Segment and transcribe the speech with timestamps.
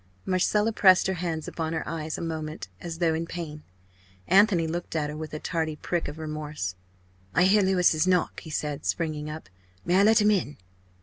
[0.25, 3.61] Marcella pressed her hands upon her eyes a moment as though in pain.
[4.27, 6.73] Anthony looked at her with a tardy prick of remorse.
[7.35, 9.47] "I hear Louis's knock!" he said, springing up.
[9.85, 10.57] "May I let him in?"